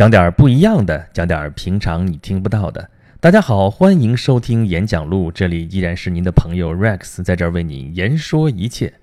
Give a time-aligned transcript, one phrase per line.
[0.00, 2.88] 讲点不一样的，讲点平常你听不到的。
[3.20, 8.94] 大家好，欢迎收听演讲录，这里依然是您的朋友 Rex，在这儿为您言说一切。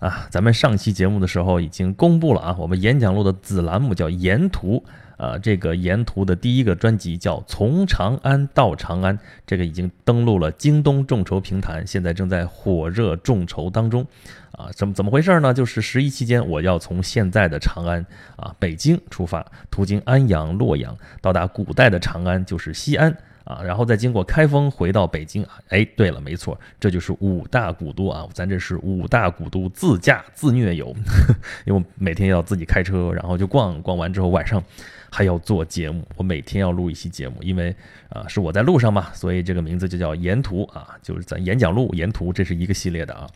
[0.00, 4.84] 啊，咱们上期节目的时候已经公布了啊，我们演讲录的子栏目叫沿途。
[5.22, 9.16] 啊，这个沿途的第一个专辑叫《从长安到长安》，
[9.46, 14.04] 这个已经登录了京东众筹平台，现在正在火热众筹当中。
[14.50, 15.54] 啊，怎么怎么回事呢？
[15.54, 25.46] 就是十一期间，我要从现在的长安啊北京出发，途经安阳、洛阳，到达古代的长安，就是西安啊，然后再经过开封回到北京。
[25.68, 30.94] 哎，对了，没错，这就是五大古都啊，咱这是五大古都自驾自虐游，
[31.64, 34.62] 因为每天要自己开车，然后就逛逛完之后晚上。
[35.14, 37.76] 还要做节目，我每天要录一期节目，因为
[38.08, 43.28] 啊是我在路上嘛，所以这个名字就叫沿途啊，就是咱演讲录沿途，这是一个系列的啊。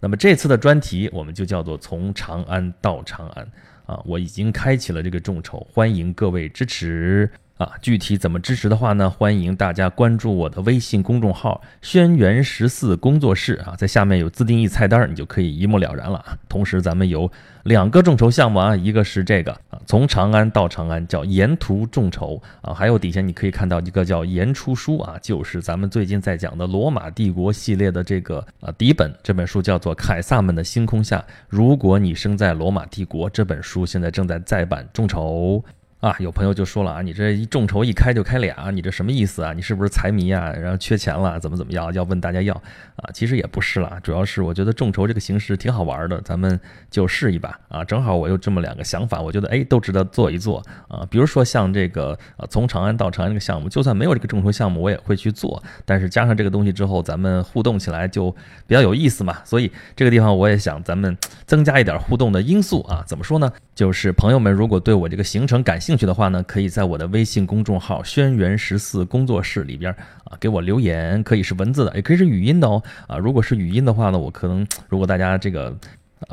[0.00, 3.46] 那么这次的专题我们就叫做从长安到长安
[3.84, 7.30] 啊，我已经开启了这个众筹，欢迎各位支持。
[7.58, 9.10] 啊，具体怎么支持的话呢？
[9.10, 16.38] 欢迎大家关注我的微信公众号“轩辕十四工作室”啊，在下面有自定义菜单，你就可以一目了然了啊。
[16.48, 17.28] 同时，咱们有
[17.64, 35.64] 两个众筹项目啊，一个是这个啊，从长安到长安叫沿途众筹啊，还有底下你可以看到一个叫言出书啊，就是咱们最近在讲的罗马帝国系列的这个啊底本，这本书叫做《凯撒们的星空下》，如果你生在罗马帝国，这本书现在正在再版众筹。
[36.00, 39.52] 啊，有朋友就说了啊，你这一众筹一开就开俩，你这什么意思啊？
[39.52, 40.52] 你是不是财迷啊？
[40.52, 41.92] 然后缺钱了，怎么怎么样？
[41.92, 43.10] 要问大家要啊？
[43.12, 47.82] 其实也不是啦，主要是我觉得众筹这个形式挺好玩的，咱们就试一把啊。
[47.82, 51.04] 正好我有这么两个想法，我觉得哎都值得做一做啊。
[51.10, 55.60] 比如说像这个呃从长安到长安这个项目，就算没有这个众筹项目，我也会去做。
[55.84, 58.30] 但是加上这个东西之后，咱们互动起来就
[58.68, 59.38] 比较有意思嘛。
[59.44, 63.02] 所以这个地方我也想咱们增加一点互动的因素啊。
[63.04, 63.52] 怎么说呢？
[63.74, 69.90] 就是朋友们如果对我这个行程感兴兴趣的话呢，可以在我的微信公众号“轩辕十四工作室”里边
[70.24, 72.82] 啊给我留言，可以是文字的，也可以是语音的哦。
[73.06, 75.74] 啊，如果是语音的话呢，我可能如果大家这个。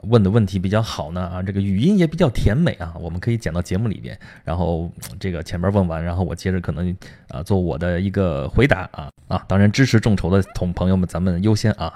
[0.09, 6.93] 问的问题比较好呢啊，这个语音也比较甜美啊，我们可以剪到节目里边，然后这个前面问完，然后我接着可能
[7.29, 11.93] 啊做我的一个回答啊啊，当然支持众筹的同朋友们，咱们优先啊，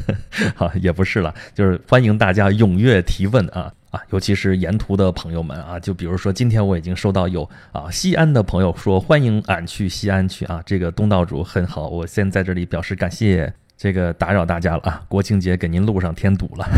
[0.54, 13.52] 好也不是了，就是欢迎大家踊跃提问啊啊，尤其是沿途的朋友们啊，就比如说今天我已经收到有啊西安的朋友说欢迎俺去西安去啊，这个东道主很好，我先在这里表示感谢。
[13.82, 15.02] 这个打扰大家了啊！
[15.08, 16.68] 国庆节给您路上添堵了，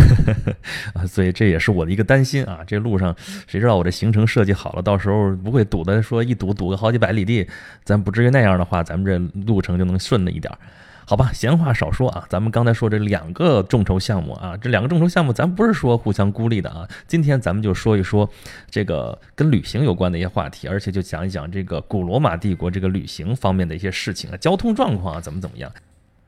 [0.95, 2.61] 啊，所以这也是我的一个担心啊。
[2.65, 3.13] 这路上
[3.49, 7.45] 谁知道我这行程设计好了，到时候不会堵的，说一堵堵个好几百里地，
[7.83, 10.59] 咱不至于那样的话，咱们这路程就能顺了一点儿，
[11.07, 11.31] 好吧？
[11.33, 16.89] 闲话少说啊，咱们刚才说这两个众筹项目啊，这两个众筹项目咱不是说互相孤立的啊。
[17.07, 18.29] 今天咱们就说一说
[18.71, 25.71] 这个跟旅行有关的一些话题，而且就讲一讲这个古罗马帝国这个旅行方面的一些事情啊，交通状况啊，怎么怎么样。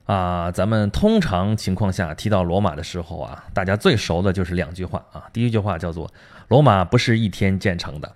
[0.07, 5.25] 啊，咱们通常情况下提到罗马的时候啊，大家最熟的就是两句话啊。
[5.33, 6.13] 第一句话叫做
[6.49, 8.13] “罗马不是一天建成的”，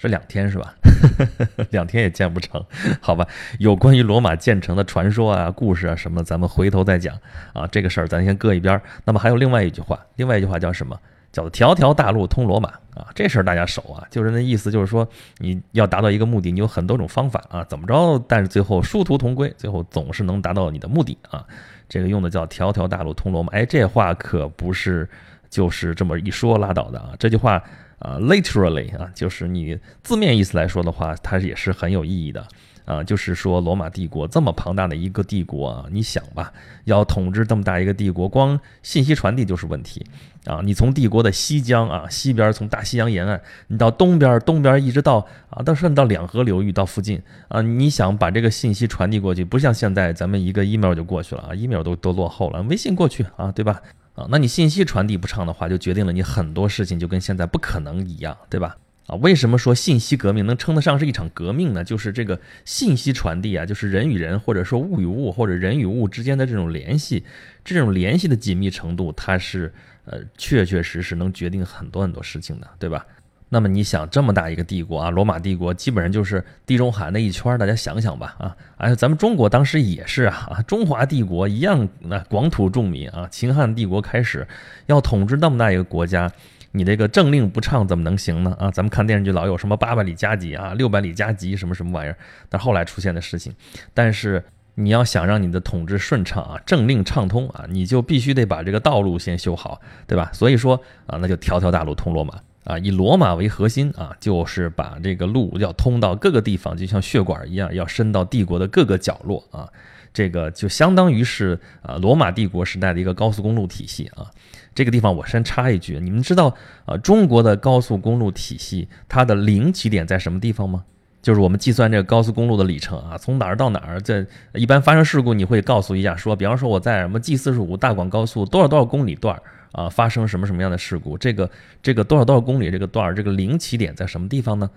[0.00, 0.74] 是两天是吧？
[1.70, 2.64] 两天也建不成，
[3.00, 3.26] 好吧？
[3.58, 7.14] 有关于罗马建成的传说啊、故事啊什么，咱们回头再讲
[7.52, 7.66] 啊。
[7.66, 8.80] 这个事儿咱先搁一边。
[9.04, 10.98] 那么还有另外一句话，另外一句话叫什么？
[11.32, 21.44] 叫做“条条大路通罗马”啊，这事儿大家熟啊，就是那意思，就是说你要达到一个目的，你有很多种方法啊，怎么着，但是最后殊途同归，最后总是能达到你的目的啊。
[21.88, 25.08] 这个用的叫“条条大路通罗马”，哎，这话可不是
[25.48, 27.10] 就是这么一说拉倒的啊。
[27.16, 27.62] 这句话
[28.00, 32.46] 啊，literally 啊，就是你字面意思来说的话，它也是很有意义的。
[32.86, 36.52] 啊，就是说罗马帝国这么庞大的一个帝国啊，你想吧，
[36.86, 40.04] 要统治这么大一个帝国，光信息传递就是问题
[40.44, 40.60] 啊。
[40.64, 53.80] 你从帝国的西疆啊，西边从大西洋沿岸，你到东边，东边一直到啊，到甚至到两河流域到附近啊，你想把这个信息传递过去，不像现在咱们一个 email 就过去了啊，email 都都落后了，微信过去啊，对吧？
[54.20, 58.76] 啊，那你信息传递不畅的话，就决定了你很多事情就跟现在不可能一样，对吧？
[59.06, 61.82] 啊，为什么说信息革命能称得上是一场革命呢？
[61.82, 67.24] 就是这个信息传递啊，就是人与人，或者说物与物，或者人与物之间的这种联系，
[67.64, 69.72] 这种联系的紧密程度，它是
[70.04, 73.06] 呃确确实实能决定很多很多事情的，对吧？
[73.52, 84.46] 那么你想，这么大一个帝国啊，罗马帝国基本上就是地中海那一圈，大家想想吧，啊，哎，咱们中国当时也是啊，中华帝国一样，那广土重民啊，秦汉帝国开始
[84.86, 86.30] 要统治那么大一个国家。
[86.72, 88.56] 你这个政令不畅怎么能行呢？
[88.56, 92.16] 啊，咱们看电视剧老有什么八百里加急啊，六百里加急什么什么玩意儿，
[92.48, 93.52] 但后来出现的事情。
[93.92, 94.44] 但是
[94.76, 100.30] 你要想让你的统治顺畅啊，政令畅通啊，你就必须得把这个道路先修好，对吧？
[100.32, 102.34] 所以说啊，那就条条大路通罗马
[102.64, 109.68] 啊，以罗马为核心啊，就是把这个路要通到各个地方，就像血管一样，要伸到帝国的各个角落啊。
[110.12, 114.26] 这个就相当于是啊，罗马帝国时代的一个高速公路体系啊。
[114.74, 116.54] 这个地方我先插一句，你们知道
[116.84, 120.84] 啊，中国的高速公路体系它的零起点在什么地方吗？
[121.22, 131.50] 就是我们计算这个高速公路的里程啊，从哪儿到哪儿，这一般发生事故你会告诉一下，说，比方说我在什么 G 四十五大广高速多少多少公里段儿啊，发生什么什么样的事故，这个
[131.82, 134.70] 这个多少多少公里这个段儿，这个零起点在什么地方呢？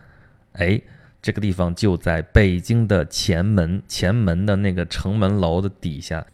[0.54, 0.82] 哎，
[1.22, 6.26] 这个地方就在北京的前门，前门的那个城门楼的底下。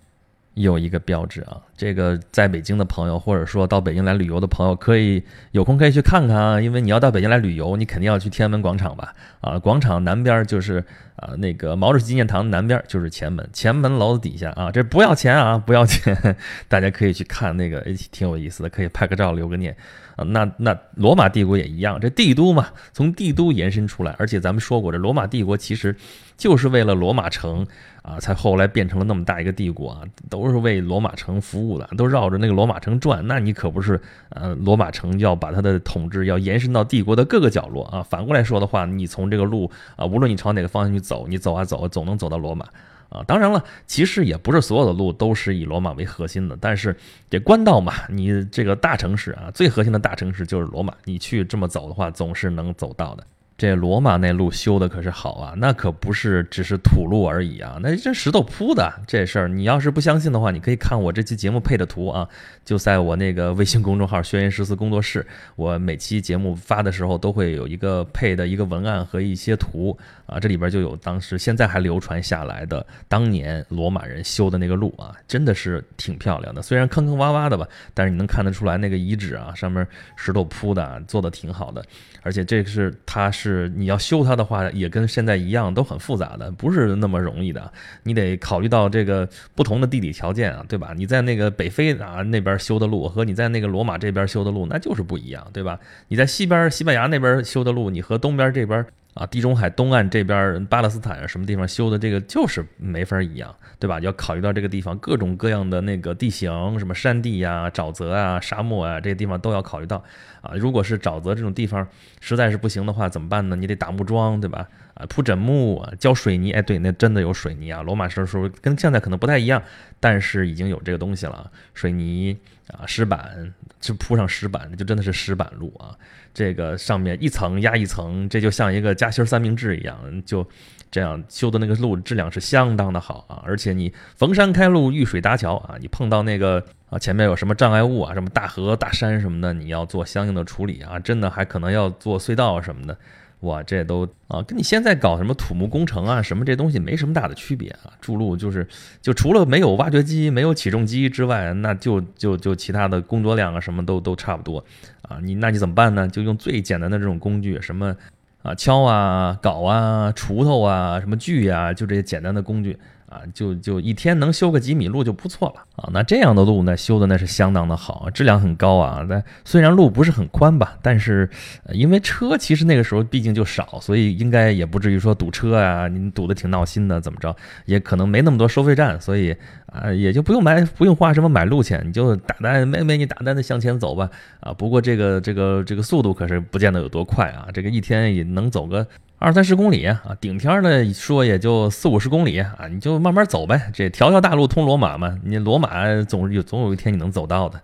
[0.56, 6.60] 有一个标志啊，这个在北京的朋友，或者说到北京来旅游的朋友，可以有空可以去看看啊。
[6.60, 9.16] 因为你要到北京来旅游，你肯定要去天安门广场吧？
[9.40, 10.84] 啊，广场南边就是
[11.20, 16.36] 啊那个毛主席纪念堂南边就是前门，前门楼子底下啊，这不要钱啊，不要钱，
[16.68, 19.76] 大家可以去看那个，哎，挺有意思的，可以拍个照留个念
[20.16, 20.24] 啊。
[20.24, 25.96] 那那罗马帝国也一样，这帝都嘛，从帝都延伸出来，而且咱们说过，这罗马帝国其实
[26.38, 27.66] 就是为了罗马城。
[28.02, 33.22] 啊，才后来变成了那么大一个帝国啊，都是为罗马城服务的，都绕着那个罗马城转。
[33.28, 34.00] 那你可不是，
[34.30, 38.02] 呃，罗马城要把它的统治要延伸到帝国的各个角落啊。
[38.02, 42.66] 反过来说的话，你从这个路啊，无论你朝哪个方向去走，你走啊走啊，总能走到罗马
[43.10, 43.24] 啊。
[43.26, 46.96] 当然了，其实也不是所有的路都是以罗马为核心的，但是
[47.32, 53.26] 这官道嘛，你这个大城市啊，最核心的大城市就是罗马，你去这么走的话，总是能走到的。
[53.60, 62.26] 这罗马那路修的可是好啊，那可不是只是土路而已啊，那这石头铺的这事儿，你要是不相信的话，你可以看我这期节目配的图啊，
[62.64, 65.28] 就在我那个微信公众号“轩辕十四工作室”，
[65.58, 79.86] 我每期节目发的时候都会有一个配的一个文案和一些图啊，这里边就有当时现在还流传下来的当年罗马人修的那个路啊，真的是挺漂亮的，虽然坑坑洼洼的吧，但是你能看得出来那个遗址啊，上面
[80.16, 81.84] 石头铺的做的挺好的，
[82.22, 83.49] 而且这是它是。
[83.50, 87.72] 是你要修它的话，也跟现在一样，都很复杂的，不是那么容易的。
[88.04, 90.94] 你得考虑到这个不同的地理条件啊，对吧？
[90.96, 95.80] 你在那个北非啊那边修的路，和你在那个罗马这边修的路，那就是不一样，对吧？
[96.08, 98.86] 你在西边西班牙那边修的路，你和东边这边。
[99.16, 104.00] 啊，地中海东岸这边巴勒斯坦啊，什么地方修的这个就是没法一样，对吧？
[104.00, 110.04] 要考虑到这个地方各种各样的那个地形，什么山地呀、沼泽啊、沙漠啊，这些地方都要考虑到。
[110.42, 111.86] 啊，如果是沼泽这种地方
[112.22, 113.58] 实在是不行的话，怎么办呢？
[113.58, 114.66] 你得打木桩，对吧？
[114.94, 116.54] 啊，铺枕木啊，浇水泥。
[116.54, 117.82] 哎，对，那真的有水泥啊。
[117.82, 119.62] 罗马时候跟现在可能不太一样，
[120.00, 125.96] 但是已经有这个东西了，水泥啊，石板就铺上石板，就真的是石板路啊。
[126.34, 130.48] 这个上面一层压一层，这就像一个夹心三明治一样，就
[130.92, 133.42] 这样修的那个路质量是相当的好啊！
[133.46, 142.98] 而且你逢山开路，遇水搭桥啊，你碰到那个啊前面有什么障碍物啊，什么大河大山什么的，你要做相应的处理啊，真的还可能要做隧道什么的。
[143.42, 147.94] 哇，这都啊，跟你现在搞什么土木工程啊，什么这东西没什么大的区别啊。
[148.02, 148.68] 筑路就是，
[149.02, 154.64] 就除了没有挖掘机、没有起重机之外，那就就就其他的工作量啊，什么都都差不多
[155.04, 155.20] 啊。
[155.24, 156.06] 你那你怎么办呢？
[156.08, 157.96] 就用最简单的这种工具，什么
[158.42, 162.78] 啊锹啊、镐啊、锄头啊、什么锯呀，就这些简单的工具。
[163.10, 165.90] 啊，就就一天能修个几米路就不错了啊。
[165.92, 169.04] 那这样的路呢，修的那是相当的好，质量很高啊。
[169.10, 171.28] 但虽然路不是很宽吧，但是
[171.74, 177.36] 因为车其实那个时候毕竟就少，所以应该也不至于说堵车啊，你堵得挺闹心的，怎么着？
[177.66, 179.36] 也可能没那么多收费站，所以
[179.66, 184.08] 啊，也就不用买，不用花什么买路钱，你就大胆妹妹，你大胆的向前走吧。
[184.42, 188.86] 啊，不过这个这个这个速度可是不见得有多快啊，这个一天也能走个。
[189.22, 193.70] 二三十公里啊，顶天的说也就四五十公里啊，你就慢慢走呗。
[193.74, 197.60] 这条条大路通罗马嘛，你罗马总有总有一天你能走到的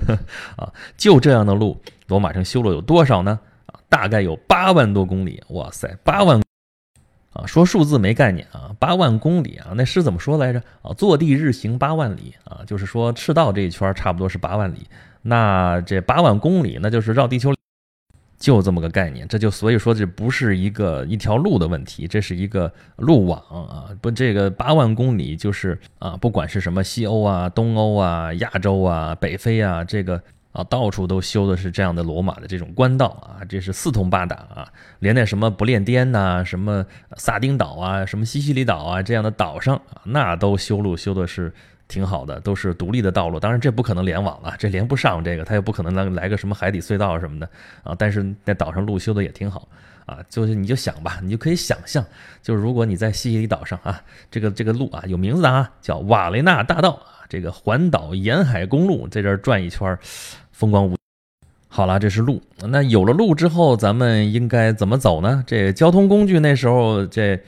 [0.56, 0.72] 啊。
[0.96, 3.38] 就这样的路，罗马城修了有多少呢？
[3.66, 5.42] 啊，大概有八万多公里。
[5.48, 6.40] 哇塞，八万
[7.34, 7.44] 啊！
[7.44, 10.62] 说数字没概念啊，八万公里啊，那诗怎么说来着？
[10.80, 14.86] 啊，坐地日行八万里啊，就是说赤道这一圈差不多是八万里。
[15.20, 17.52] 那这八万公里，那就是绕地球。
[18.44, 23.88] 就这么个概念，这就所以说这不是一个一条路的问题，这是一个路网啊！
[24.02, 30.22] 不，这个八万公里就是啊，不管是什么西欧啊、东欧啊、亚洲啊、北非啊，这个
[30.52, 36.84] 啊到处都修的是这样的罗马的这种官道啊，这是四通八达啊，连那什么不列颠呐、什么
[37.16, 41.50] 萨丁岛啊、什么西西里岛啊这样的岛上啊，那都修路修的是。
[41.86, 43.38] 挺好的，都是独立的道路。
[43.38, 47.48] 当然，这不可能联网了，这连不上这个，它也不可能来来个什么海底隧道什么的
[47.82, 47.94] 啊。
[47.98, 49.68] 但是在岛上路修的也挺好
[50.06, 50.18] 啊。
[50.28, 52.04] 就是你就想吧，你就可以想象，
[52.42, 59.96] 就是如果你在西西里岛上啊，这个这个路啊有名字的啊，叫瓦雷纳大道啊，这个环岛沿海公路在这儿转一圈，
[60.52, 60.96] 风光无。
[61.68, 62.40] 好了，这是路。
[62.68, 65.42] 那有了路之后，咱们应该怎么走呢？
[65.46, 67.38] 这交通工具那时候这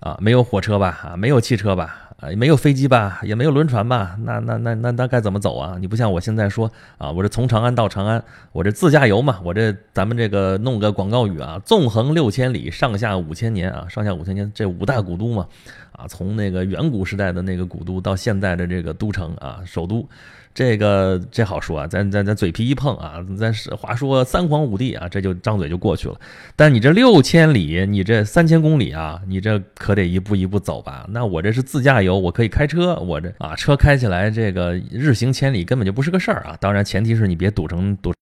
[0.00, 0.98] 啊没有火车吧？
[1.02, 2.05] 啊没有汽车吧？
[2.18, 3.20] 啊没有飞机吧？
[3.22, 4.16] 也没有轮船吧？
[4.20, 5.76] 那那那那那该怎么走啊？
[5.78, 15.46] 你不像我现在说啊，我这从长安到长安，我这自驾游嘛，我这咱们这个弄个广告语啊，纵横六千里，上下五千年啊，上下五千年，这五大古都嘛，
[15.92, 20.08] 啊从那个远古时代的那个古都到现在的这个都城啊，首都。
[20.56, 26.18] 这个这好说啊，咱咱咱嘴皮一碰啊，咱是话说三皇五帝啊，这就张嘴就过去了。
[26.56, 31.04] 但你这六千里，你这三千公里啊，你这可得一步一步走吧？
[31.10, 36.56] 那我这是自驾游，我可以开车，我这啊车开起来，这个日行千里根本就不是个事儿啊。
[36.58, 38.14] 当然前提是你别堵成堵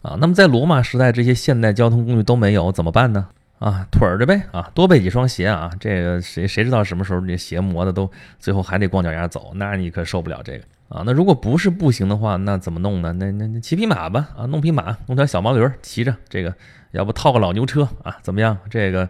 [0.00, 0.16] 啊。
[0.18, 3.28] 那么在罗马时代，这些现代交通工具都没有，怎么办呢？
[3.58, 5.70] 啊，腿儿着呗啊，多备几双鞋啊。
[5.78, 10.64] 这个谁谁知道什么时候这鞋磨的都最后还得光脚丫走，那你可受不了这个。
[10.88, 13.12] 啊，那如果不是步行的话，那怎么弄呢？
[13.14, 16.54] 那那那骑匹马吧，啊，弄匹马，弄条小毛驴骑着，这个
[16.92, 18.56] 要不套个老牛车啊，怎么样？
[18.70, 19.08] 这个。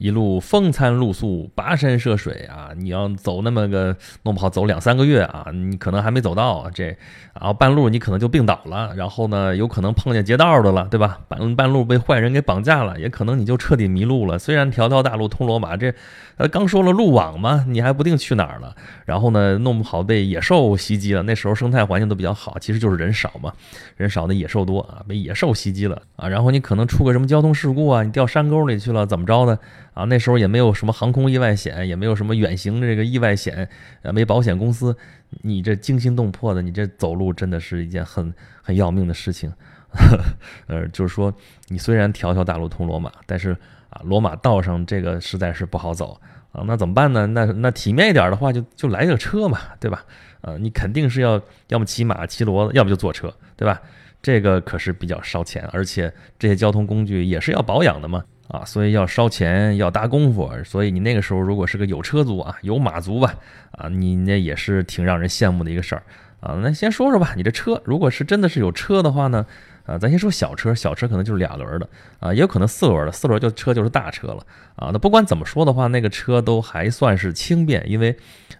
[0.00, 2.70] 一路风餐露宿，跋山涉水啊！
[2.74, 6.86] 你要走那么个弄不好走两三个月啊，你可能还没走到这，
[7.34, 11.20] 然后半路你可能就病倒了，然后呢，有可能碰见劫道的了，对吧？
[11.28, 14.38] 半半路被坏人给绑架了，也可能你就彻底迷路了。
[14.38, 15.92] 虽然条条大路通罗马，这
[16.38, 18.74] 呃刚说了路网嘛，你还不定去哪儿了。
[19.04, 21.22] 然后呢，弄不好被野兽袭击了。
[21.24, 23.52] 那时候生态环境都比较好，其实就是人少嘛，
[23.98, 26.26] 人少的野兽多啊，被野兽袭击了啊。
[26.26, 29.58] 然后你可能出个什么交通事故啊，你掉山沟里去了，怎么着呢？
[30.00, 33.68] 啊，那时候也没有什么航空意外险，也没有什么远行这个意外险，
[34.00, 34.96] 呃，没保险公司，
[35.42, 39.52] 你这惊心动魄的，你这走路真的是一件很很要命的事情。
[40.68, 41.34] 呃，就是说，
[41.68, 43.50] 你虽然条条大路通罗马，但是
[43.90, 46.18] 啊，罗马道上这个实在是不好走
[46.52, 46.64] 啊。
[46.66, 47.26] 那怎么办呢？
[47.26, 50.02] 那那体面一点的话，就就来个车嘛，对吧？
[50.40, 51.38] 呃，你肯定是要
[51.68, 53.82] 要么骑马骑骡子，要不就坐车，对吧？
[54.22, 58.24] 这个可是比较烧钱，而且这些交通工具也是要保养的嘛。
[58.50, 63.32] 啊，所以要烧钱，要搭功夫，所以你那个时候如果是个有车族啊，有马族吧，
[63.70, 66.02] 啊，你那也是挺让人羡慕的一个事儿
[66.40, 66.58] 啊。
[66.60, 69.46] 那先说说吧，你这车如果是真的是有车的话呢，
[69.86, 71.88] 啊，咱先说小车，小车可能就是俩轮的
[72.18, 74.90] 啊，也有可能四轮的，四轮就车就是大车了啊。
[74.92, 78.10] 那不管怎么说的话，那个车都还算是轻便，因为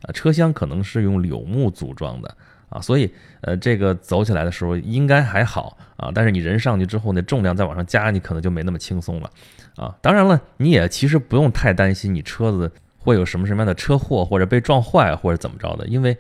[0.02, 2.32] 啊，车厢可能是用柳木组装的
[2.68, 6.12] 啊，所以呃，这个走起来的时候应该还好啊。
[6.14, 9.28] 但是你人上去之后，那重量再往上加，你可能就没那么轻松了。
[9.81, 16.15] 啊，当然了，你也其实不用太担心你车子会有什么什么样的车祸，或者被撞坏，或者怎么着的，因为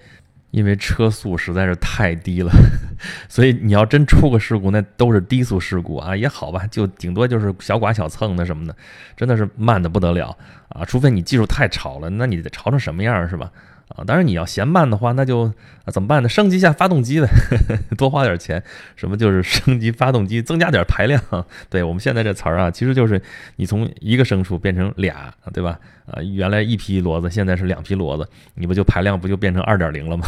[0.50, 2.50] 因为车速实在是太低了，
[3.28, 8.74] 所以你要真出个事故，那都是低速事故啊，也好吧，就顶多就是小剐小蹭的什么的，
[9.14, 10.34] 真的是慢的不得了
[10.70, 13.52] 啊，除非你技术太潮了，那你得潮成什么样是吧？
[13.96, 15.46] 啊，当然你要嫌慢的话，那就
[15.84, 16.28] 啊怎么办呢？
[16.28, 17.28] 升级一下发动机呗，
[17.98, 18.62] 多花点钱。
[18.94, 21.20] 什么就是 升级发动机，增加点排量。
[21.68, 23.20] 对我们现在这词儿啊，其实就是
[23.56, 25.78] 你从一个牲畜变成俩，对吧？
[26.06, 30.24] 啊，原来一匹骡子，现在是两匹骡子，你不就排量不就变成二点零了吗？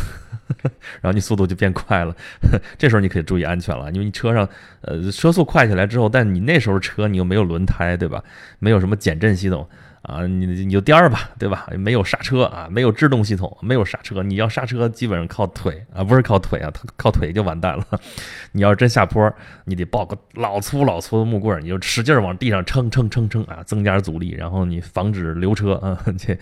[1.01, 2.15] 然后你速度就变快了。
[2.77, 4.49] 这时候你可以注意安全了，因为你车上
[4.83, 8.23] 呃车速快起来之后，但你那时候车你又没有轮胎，对吧？
[8.59, 9.69] 没有什么减震系统。
[10.03, 11.67] 啊，你你就颠儿吧，对吧？
[11.79, 14.23] 没有刹车啊，没有制动系统，没有刹车。
[14.23, 17.87] 你要刹车，基本上靠腿啊，不是靠腿啊，靠腿就完蛋了。
[18.51, 19.33] 你要是真下坡，
[19.65, 25.99] 你得抱个老粗老粗的木棍，你就使劲往地上撑撑撑撑啊，增加阻力，然后你防止溜车啊。
[26.19, 26.37] 这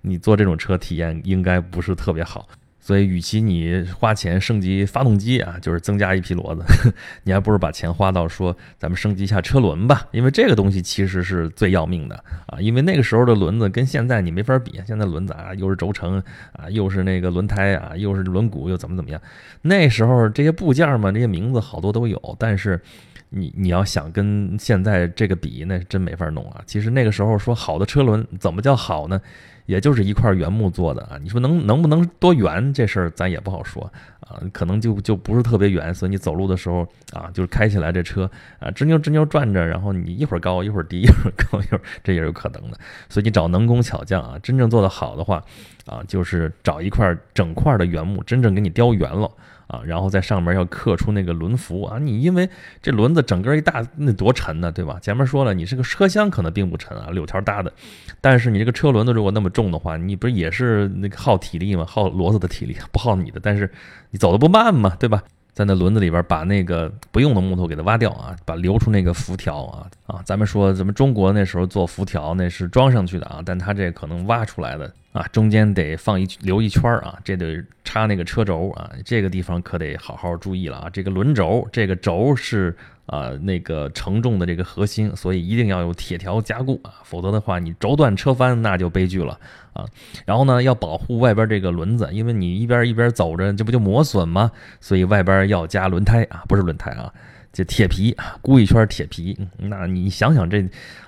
[0.00, 2.48] 你坐这种车体验应该不是特别好。
[2.86, 6.92] 所以，与其你花钱升级发动机啊，就是增加一批骡子，
[7.24, 12.60] 你还不如把钱花到说咱们升级一下车轮吧，因为这个东西其实是最要命的啊。
[12.60, 16.22] 因为那个时候的轮子跟现在你没法比，现在轮子啊又是轴承
[16.52, 19.18] 啊，又是那个轮胎啊，又是轮毂，又怎么怎么样。
[19.62, 22.78] 那时候这些部件嘛，这些名字好多都有，但是
[23.36, 26.62] 你你要想跟现在这个比，那是真没法弄啊。
[26.66, 29.20] 其实那个时候说好的车轮怎么叫好呢？
[29.66, 33.82] 也就是一块原木做的啊，你说能能不能多圆这事儿咱也不好说
[34.20, 42.78] 啊，可能就就不是特别圆，所以你走路的时候啊，就是开起来这车啊，吱扭吱扭转着，然后你一会儿高一会儿低，一会儿高一会儿，这也是有可能的。
[43.08, 45.42] 所以你找能工巧匠啊，真正做得好的话
[45.86, 49.30] 啊，就是找一块整块的原木，真正给你雕圆了。
[49.66, 52.48] 啊，然后在上面要刻出那个轮幅啊，你因为
[52.82, 54.98] 这轮子整个一大，那多沉呢，对吧？
[55.00, 57.72] 前面说了，你这个车厢可能并不沉啊，柳条搭的，
[58.20, 61.84] 但是你这个车轮子如果那么重的话，你不是也是那个耗体力吗？
[61.88, 63.70] 耗骡子的体力， 不耗你的，但是
[64.10, 65.22] 你走的不慢嘛，对吧？
[65.52, 74.92] 在那轮子里边把那个不用的木头给它挖掉啊，把留出那个辐条啊啊，咱们说咱们中国那时候做辐条那是装上去的啊，但它这可能挖出来的。
[75.14, 80.90] 啊，中间得放一留一圈儿啊，这得插那个车轴啊，这个地方可得好好注意了啊。
[80.90, 89.38] 这个轮轴，这个轴是啊那个承重的这个核心，所以一定要有铁条加固啊，否则的话你轴断车翻那就悲剧了
[89.72, 89.86] 啊。
[90.26, 94.50] 然后呢，要保护外边这个轮子，因为你一边一边走着，这不就磨损吗？
[94.80, 97.14] 所以外边要加轮胎啊，不是轮胎啊。
[97.54, 100.60] 这铁皮啊，箍一圈铁皮，那你想想这，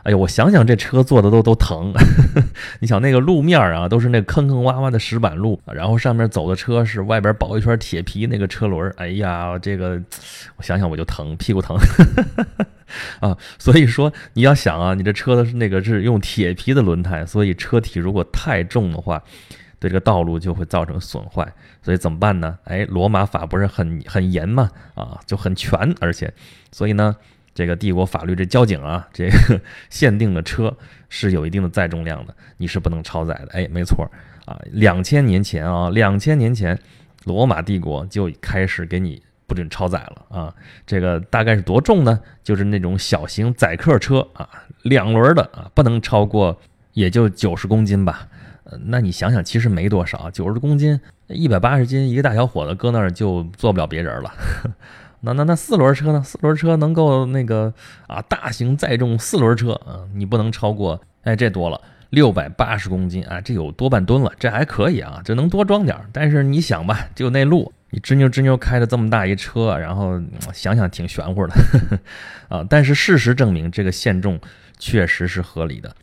[0.04, 1.92] 哎呦，我想想这车坐的都都疼。
[2.78, 10.00] 你想那个路面啊，都是那坑坑洼洼的石板路，然后上面走的车是外边包一圈铁皮那个车轮，哎呀，这个
[10.56, 11.76] 我想想我就疼，屁股疼
[13.18, 13.36] 啊。
[13.58, 19.20] 所以说你要想啊，你这车的是那个是用铁皮的轮胎，所以车体如果太重的话。
[19.78, 21.47] 对这个道路就会造成损坏，
[21.83, 22.59] 所以怎么办呢？
[22.64, 26.33] 哎，罗马法不是很很严嘛，啊，就很全，而且，
[26.73, 27.14] 所以呢，
[27.54, 30.75] 这个帝国法律这交警啊，这个 限定的车
[31.09, 33.49] 是有一定的载重量的，你是不能超载的。
[33.52, 34.11] 哎，没错
[34.47, 36.78] 啊，两千年前啊，两千年前，
[37.25, 40.54] 罗马帝国就开始给你不准超载了啊。
[40.87, 42.18] 这个大概是多重呢？
[42.42, 44.49] 就是那种小型载客车啊，
[44.83, 46.59] 两轮的啊，不能超过
[46.95, 48.26] 也就九十公斤吧。
[48.87, 54.32] 那你想想，其实没多少，九十公斤，一百八十斤，一个大小伙子搁那儿就坐不了别人了。
[55.20, 56.23] 那那那四轮车呢？
[56.23, 57.73] 四轮车能够那个
[58.06, 61.80] 啊，大型载重四轮车啊，你不能超过，哎，这多了
[62.11, 65.96] 六百八十公斤啊，这有多半吨了，这还可以啊，这能多装点。
[66.12, 70.20] 但是你想吧，就那路，你吱扭吱扭开着这么大一车，然后
[70.52, 71.54] 想想挺玄乎的
[72.49, 72.64] 啊。
[72.68, 74.38] 但是事实证明，这个限重
[74.78, 75.94] 确实是合理的。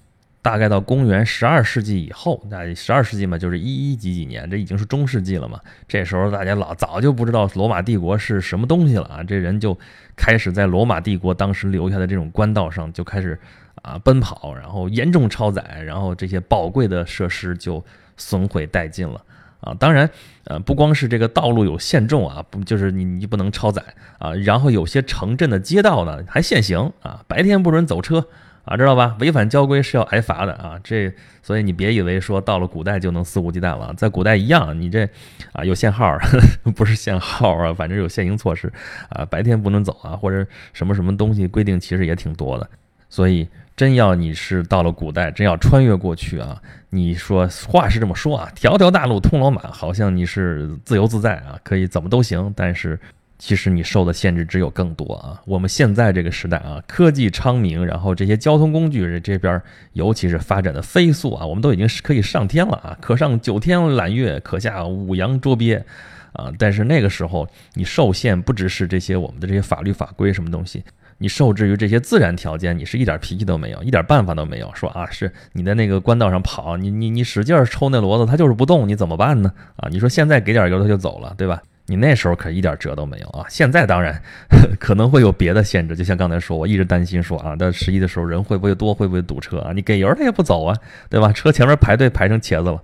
[0.43, 5.57] 大概到公元十二世纪以后，那十二世纪嘛，就是一一几几年，这已经是中世纪了嘛。
[5.87, 9.75] 这时候大家老早就不知道罗马帝国是什么东西了啊，这人就
[10.17, 13.39] 开始在罗马帝国当时留下的这种官道上就开始
[13.83, 17.81] 啊奔跑，然后严重超载，然后这些宝贵的设施就
[18.17, 19.23] 损毁殆尽了
[19.61, 19.73] 啊。
[19.79, 20.09] 当然，
[20.43, 23.81] 呃，不光是这个道路有限重啊，不就是你你不能超载
[24.19, 28.27] 啊，然后有些城镇的街道呢还限行啊，白天不准走车。
[28.65, 29.15] 啊，知道吧？
[29.19, 30.79] 违反交规是要挨罚的啊！
[30.81, 35.07] 这，所以你别以为说到了古代就能肆无忌惮了，在古代一样，你这
[35.51, 36.17] 啊有限号，
[36.73, 38.71] 不是限号啊，反正有限行措施
[39.09, 42.69] 啊，白天不能走啊，或者什么什么东西规定其实也挺多的。
[43.09, 43.45] 所以
[43.75, 52.97] 真要你是到了古代，真要穿越过去啊，你说话是这么说啊，条条大路通罗马，好像你是自由自在啊，可以怎么都行，但是。
[53.45, 55.41] 其实你受的限制只有更多啊！
[55.45, 65.83] 我们现在这个时代啊，科技昌明，然后这些交通工具这这边尤其是发展的飞速啊，我们都已经是可以上天了啊，可上九天揽月，可下五洋捉鳖
[66.31, 66.53] 啊！
[66.57, 70.81] 但是那个时候你受限不只是这些我们的这些法律法规什么东西，
[71.17, 74.71] 你受制于这些自然条件，你是一点脾气都没有，一点办法都没有。
[74.73, 79.51] 说啊，是你在那个官道上跑，你你你使劲抽那骡子，它就是不动，你怎么办呢？
[79.75, 81.61] 啊，你说现在给点油它就走了，对吧？
[81.85, 83.45] 你那时候可一点辙都没有啊！
[83.49, 84.21] 现在当然
[84.79, 89.73] 可能会有别的限制，就像刚才说，我一直担心说啊，到十一的时候人会不会多，会不会堵车啊？
[89.73, 90.77] 你给油他也不走啊，
[91.09, 91.33] 对吧？
[91.33, 92.81] 车前面排队排成茄子了。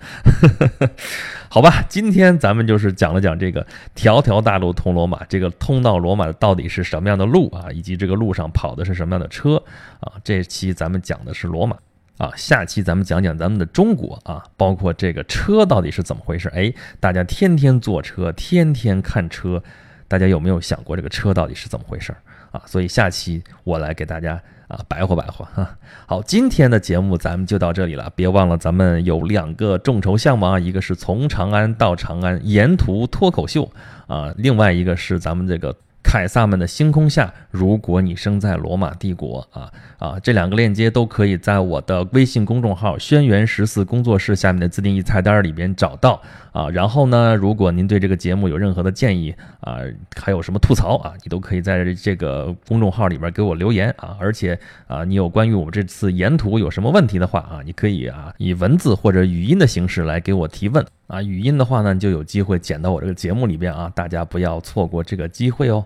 [1.47, 7.71] 好吧，今天咱们就是讲了讲这个条条大路通罗马，这个通到罗马到底是什么样的路啊？
[7.71, 9.55] 以及这个路上跑的是什么样的车
[10.01, 10.13] 啊？
[10.23, 11.77] 这期咱们讲的是罗马。
[12.19, 16.49] 啊，下期咱们讲讲咱们的中国啊，包括这个车到底是怎么回事？
[16.49, 19.63] 哎，大家天天坐车，天天看车，
[20.05, 22.13] 大家有没有想过这个车到底是怎么回事
[22.51, 22.61] 啊？
[22.65, 24.33] 所以下期我来给大家
[24.67, 25.77] 啊白活白活哈。
[26.05, 33.71] 好，今天的节目咱们就到这里了，别忘了咱们有两个众筹项目啊，一个是从长安到长安沿途脱口秀
[34.07, 35.73] 啊，另外一个是咱们这个。
[36.01, 46.19] 凯撒们的星空下，如果你生在罗马帝国啊啊，这两个链接都可以在我的微信公众号“轩辕十四工作室”下面的自定义菜单里边找到
[46.51, 46.67] 啊。
[46.69, 49.77] 然后呢，如果您对这个节目有任何的建议啊，
[50.15, 54.17] 还有什么吐槽啊，你都可以在这个公众号里边给我留言啊。
[54.19, 54.57] 而且
[54.87, 61.21] 啊，你有关于我们这次沿途有什么问题的话啊，你可以啊以文字或者语音的形式来给我提问啊。
[61.21, 65.85] 语音的话呢，就有机会剪到我这个节目里边啊，大家不要错过这个机会哦。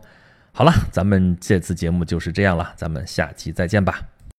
[0.55, 4.12] 好了，咱们这次节目就是这样了，咱们下期再见吧。